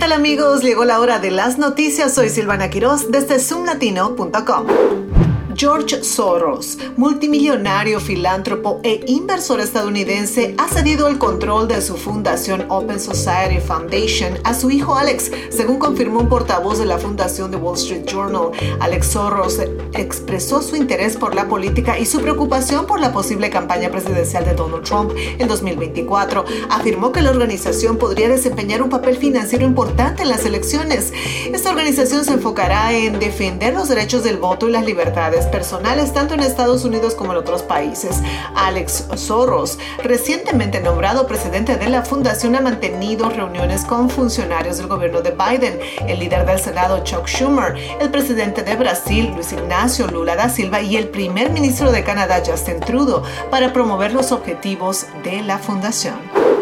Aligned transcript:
tal 0.00 0.12
amigos? 0.12 0.62
Llegó 0.62 0.86
la 0.86 0.98
hora 0.98 1.18
de 1.18 1.30
las 1.30 1.58
noticias. 1.58 2.14
Soy 2.14 2.30
Silvana 2.30 2.70
Quiroz 2.70 3.10
desde 3.10 3.38
zoomlatino.com. 3.38 5.29
George 5.60 6.02
Soros, 6.02 6.78
multimillonario, 6.96 8.00
filántropo 8.00 8.80
e 8.82 9.04
inversor 9.08 9.60
estadounidense, 9.60 10.54
ha 10.56 10.66
cedido 10.68 11.06
el 11.06 11.18
control 11.18 11.68
de 11.68 11.82
su 11.82 11.98
fundación 11.98 12.64
Open 12.70 12.98
Society 12.98 13.60
Foundation 13.60 14.38
a 14.44 14.54
su 14.54 14.70
hijo 14.70 14.96
Alex, 14.96 15.30
según 15.50 15.78
confirmó 15.78 16.20
un 16.20 16.30
portavoz 16.30 16.78
de 16.78 16.86
la 16.86 16.96
fundación 16.96 17.50
The 17.50 17.58
Wall 17.58 17.76
Street 17.76 18.06
Journal. 18.06 18.52
Alex 18.80 19.08
Soros 19.08 19.60
expresó 19.92 20.62
su 20.62 20.76
interés 20.76 21.18
por 21.18 21.34
la 21.34 21.46
política 21.46 21.98
y 21.98 22.06
su 22.06 22.22
preocupación 22.22 22.86
por 22.86 22.98
la 22.98 23.12
posible 23.12 23.50
campaña 23.50 23.90
presidencial 23.90 24.46
de 24.46 24.54
Donald 24.54 24.84
Trump 24.84 25.12
en 25.14 25.46
2024. 25.46 26.42
Afirmó 26.70 27.12
que 27.12 27.20
la 27.20 27.32
organización 27.32 27.98
podría 27.98 28.30
desempeñar 28.30 28.80
un 28.80 28.88
papel 28.88 29.18
financiero 29.18 29.66
importante 29.66 30.22
en 30.22 30.30
las 30.30 30.46
elecciones. 30.46 31.12
Esta 31.52 31.68
organización 31.68 32.24
se 32.24 32.32
enfocará 32.32 32.94
en 32.94 33.18
defender 33.18 33.74
los 33.74 33.90
derechos 33.90 34.24
del 34.24 34.38
voto 34.38 34.66
y 34.66 34.72
las 34.72 34.86
libertades 34.86 35.49
personales 35.50 36.12
tanto 36.12 36.34
en 36.34 36.40
Estados 36.40 36.84
Unidos 36.84 37.14
como 37.14 37.32
en 37.32 37.38
otros 37.38 37.62
países. 37.62 38.22
Alex 38.54 39.06
Soros, 39.16 39.78
recientemente 40.02 40.80
nombrado 40.80 41.26
presidente 41.26 41.76
de 41.76 41.88
la 41.88 42.02
fundación, 42.02 42.56
ha 42.56 42.60
mantenido 42.60 43.28
reuniones 43.28 43.84
con 43.84 44.08
funcionarios 44.08 44.78
del 44.78 44.86
gobierno 44.86 45.20
de 45.20 45.32
Biden, 45.32 45.78
el 46.06 46.18
líder 46.18 46.46
del 46.46 46.58
Senado 46.58 47.02
Chuck 47.04 47.26
Schumer, 47.26 47.74
el 48.00 48.10
presidente 48.10 48.62
de 48.62 48.76
Brasil 48.76 49.32
Luis 49.34 49.52
Ignacio 49.52 50.06
Lula 50.06 50.36
da 50.36 50.48
Silva 50.48 50.80
y 50.80 50.96
el 50.96 51.08
primer 51.08 51.50
ministro 51.50 51.90
de 51.92 52.04
Canadá 52.04 52.42
Justin 52.44 52.80
Trudeau 52.80 53.22
para 53.50 53.72
promover 53.72 54.12
los 54.12 54.32
objetivos 54.32 55.06
de 55.22 55.42
la 55.42 55.58
fundación. 55.58 56.59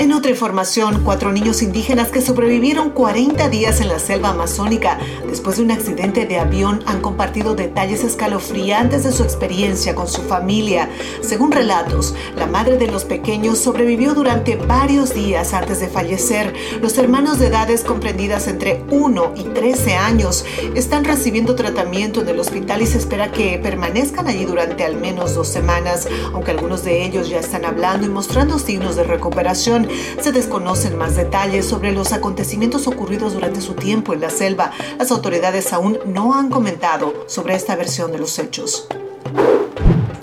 En 0.00 0.14
otra 0.14 0.30
información, 0.30 1.02
cuatro 1.04 1.30
niños 1.30 1.60
indígenas 1.60 2.08
que 2.08 2.22
sobrevivieron 2.22 2.88
40 2.88 3.50
días 3.50 3.82
en 3.82 3.88
la 3.88 3.98
selva 3.98 4.30
amazónica 4.30 4.98
después 5.28 5.58
de 5.58 5.64
un 5.64 5.72
accidente 5.72 6.24
de 6.24 6.38
avión 6.38 6.82
han 6.86 7.02
compartido 7.02 7.54
detalles 7.54 8.02
escalofriantes 8.02 9.04
de 9.04 9.12
su 9.12 9.22
experiencia 9.22 9.94
con 9.94 10.08
su 10.08 10.22
familia. 10.22 10.88
Según 11.20 11.52
relatos, 11.52 12.14
la 12.34 12.46
madre 12.46 12.78
de 12.78 12.86
los 12.86 13.04
pequeños 13.04 13.58
sobrevivió 13.58 14.14
durante 14.14 14.56
varios 14.56 15.12
días 15.12 15.52
antes 15.52 15.80
de 15.80 15.88
fallecer. 15.88 16.54
Los 16.80 16.96
hermanos 16.96 17.38
de 17.38 17.48
edades 17.48 17.84
comprendidas 17.84 18.48
entre 18.48 18.82
1 18.88 19.34
y 19.36 19.42
13 19.42 19.96
años 19.96 20.46
están 20.74 21.04
recibiendo 21.04 21.56
tratamiento 21.56 22.22
en 22.22 22.28
el 22.30 22.40
hospital 22.40 22.80
y 22.80 22.86
se 22.86 22.96
espera 22.96 23.32
que 23.32 23.58
permanezcan 23.58 24.28
allí 24.28 24.46
durante 24.46 24.82
al 24.82 24.96
menos 24.96 25.34
dos 25.34 25.48
semanas, 25.48 26.08
aunque 26.32 26.52
algunos 26.52 26.84
de 26.84 27.04
ellos 27.04 27.28
ya 27.28 27.38
están 27.38 27.66
hablando 27.66 28.06
y 28.06 28.08
mostrando 28.08 28.58
signos 28.58 28.96
de 28.96 29.04
recuperación. 29.04 29.89
Se 30.20 30.32
desconocen 30.32 30.96
más 30.96 31.16
detalles 31.16 31.66
sobre 31.66 31.92
los 31.92 32.12
acontecimientos 32.12 32.86
ocurridos 32.86 33.34
durante 33.34 33.60
su 33.60 33.74
tiempo 33.74 34.12
en 34.14 34.20
la 34.20 34.30
selva. 34.30 34.72
Las 34.98 35.10
autoridades 35.10 35.72
aún 35.72 35.98
no 36.06 36.34
han 36.34 36.50
comentado 36.50 37.24
sobre 37.26 37.54
esta 37.54 37.76
versión 37.76 38.12
de 38.12 38.18
los 38.18 38.38
hechos. 38.38 38.88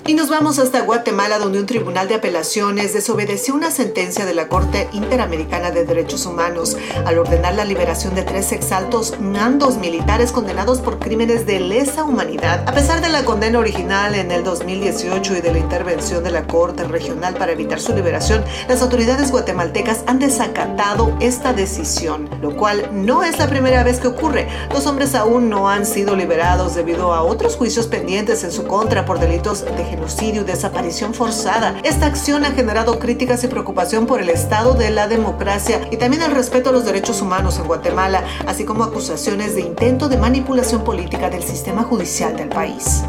Y 0.08 0.14
nos 0.14 0.30
vamos 0.30 0.58
hasta 0.58 0.80
Guatemala, 0.80 1.38
donde 1.38 1.60
un 1.60 1.66
tribunal 1.66 2.08
de 2.08 2.14
apelaciones 2.14 2.94
desobedeció 2.94 3.54
una 3.54 3.70
sentencia 3.70 4.24
de 4.24 4.32
la 4.32 4.48
Corte 4.48 4.88
Interamericana 4.92 5.70
de 5.70 5.84
Derechos 5.84 6.24
Humanos 6.24 6.78
al 7.04 7.18
ordenar 7.18 7.56
la 7.56 7.66
liberación 7.66 8.14
de 8.14 8.22
tres 8.22 8.52
exaltos 8.52 9.20
mandos 9.20 9.76
militares 9.76 10.32
condenados 10.32 10.80
por 10.80 10.98
crímenes 10.98 11.44
de 11.44 11.60
lesa 11.60 12.04
humanidad. 12.04 12.66
A 12.66 12.72
pesar 12.72 13.02
de 13.02 13.10
la 13.10 13.26
condena 13.26 13.58
original 13.58 14.14
en 14.14 14.30
el 14.30 14.44
2018 14.44 15.36
y 15.36 15.40
de 15.42 15.52
la 15.52 15.58
intervención 15.58 16.24
de 16.24 16.30
la 16.30 16.46
Corte 16.46 16.84
Regional 16.84 17.34
para 17.34 17.52
evitar 17.52 17.78
su 17.78 17.94
liberación, 17.94 18.42
las 18.66 18.80
autoridades 18.80 19.30
guatemaltecas 19.30 20.04
han 20.06 20.20
desacatado 20.20 21.14
esta 21.20 21.52
decisión, 21.52 22.30
lo 22.40 22.56
cual 22.56 22.88
no 22.94 23.24
es 23.24 23.38
la 23.38 23.46
primera 23.46 23.84
vez 23.84 24.00
que 24.00 24.08
ocurre. 24.08 24.48
Los 24.72 24.86
hombres 24.86 25.14
aún 25.14 25.50
no 25.50 25.68
han 25.68 25.84
sido 25.84 26.16
liberados 26.16 26.76
debido 26.76 27.12
a 27.12 27.22
otros 27.22 27.56
juicios 27.56 27.86
pendientes 27.88 28.42
en 28.42 28.52
su 28.52 28.66
contra 28.66 29.04
por 29.04 29.20
delitos 29.20 29.66
de 29.66 29.97
genocidio 29.98 30.42
y 30.42 30.44
desaparición 30.44 31.12
forzada. 31.12 31.74
Esta 31.82 32.06
acción 32.06 32.44
ha 32.44 32.52
generado 32.52 33.00
críticas 33.00 33.42
y 33.42 33.48
preocupación 33.48 34.06
por 34.06 34.20
el 34.20 34.28
estado 34.30 34.74
de 34.74 34.90
la 34.90 35.08
democracia 35.08 35.80
y 35.90 35.96
también 35.96 36.22
el 36.22 36.30
respeto 36.30 36.70
a 36.70 36.72
los 36.72 36.84
derechos 36.84 37.20
humanos 37.20 37.58
en 37.58 37.66
Guatemala, 37.66 38.22
así 38.46 38.64
como 38.64 38.84
acusaciones 38.84 39.56
de 39.56 39.62
intento 39.62 40.08
de 40.08 40.16
manipulación 40.16 40.84
política 40.84 41.30
del 41.30 41.42
sistema 41.42 41.82
judicial 41.82 42.36
del 42.36 42.48
país. 42.48 43.02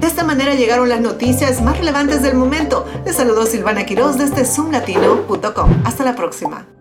De 0.00 0.06
esta 0.06 0.22
manera 0.22 0.54
llegaron 0.54 0.88
las 0.88 1.00
noticias 1.00 1.62
más 1.62 1.78
relevantes 1.78 2.22
del 2.22 2.34
momento. 2.34 2.86
Les 3.06 3.16
saludó 3.16 3.46
Silvana 3.46 3.86
Quiroz 3.86 4.18
desde 4.18 4.44
zoomlatino.com. 4.44 5.82
Hasta 5.84 6.04
la 6.04 6.14
próxima. 6.14 6.75